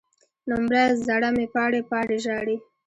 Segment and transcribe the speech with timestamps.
[0.47, 2.57] نومبره، زړه مې پاڼې، پاڼې ژاړي